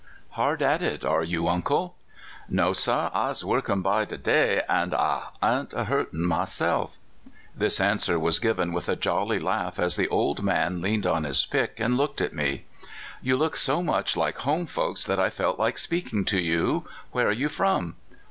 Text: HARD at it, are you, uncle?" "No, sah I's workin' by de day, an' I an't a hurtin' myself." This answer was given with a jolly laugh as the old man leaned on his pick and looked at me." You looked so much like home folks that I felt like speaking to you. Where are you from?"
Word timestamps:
HARD 0.31 0.63
at 0.63 0.81
it, 0.81 1.05
are 1.05 1.21
you, 1.21 1.47
uncle?" 1.47 1.95
"No, 2.49 2.73
sah 2.73 3.11
I's 3.13 3.45
workin' 3.45 3.83
by 3.83 4.03
de 4.03 4.17
day, 4.17 4.63
an' 4.67 4.95
I 4.95 5.27
an't 5.43 5.75
a 5.75 5.83
hurtin' 5.83 6.25
myself." 6.25 6.97
This 7.55 7.79
answer 7.79 8.17
was 8.17 8.39
given 8.39 8.73
with 8.73 8.89
a 8.89 8.95
jolly 8.95 9.37
laugh 9.37 9.77
as 9.77 9.97
the 9.97 10.07
old 10.09 10.41
man 10.41 10.81
leaned 10.81 11.05
on 11.05 11.23
his 11.23 11.45
pick 11.45 11.79
and 11.79 11.97
looked 11.97 12.19
at 12.19 12.33
me." 12.33 12.65
You 13.21 13.37
looked 13.37 13.59
so 13.59 13.83
much 13.83 14.17
like 14.17 14.39
home 14.39 14.65
folks 14.65 15.05
that 15.05 15.19
I 15.19 15.29
felt 15.29 15.59
like 15.59 15.77
speaking 15.77 16.25
to 16.25 16.39
you. 16.39 16.87
Where 17.11 17.27
are 17.27 17.31
you 17.31 17.47
from?" 17.47 17.95